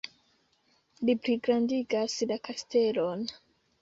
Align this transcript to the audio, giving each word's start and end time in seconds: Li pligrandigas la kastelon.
Li 1.09 1.15
pligrandigas 1.27 2.17
la 2.33 2.39
kastelon. 2.49 3.29